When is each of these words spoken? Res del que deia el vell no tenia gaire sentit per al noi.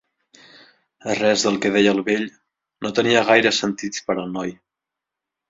Res 1.19 1.43
del 1.47 1.59
que 1.65 1.71
deia 1.75 1.91
el 1.97 2.01
vell 2.07 2.25
no 2.87 2.93
tenia 3.01 3.23
gaire 3.29 3.53
sentit 3.59 4.01
per 4.09 4.19
al 4.19 4.35
noi. 4.41 4.57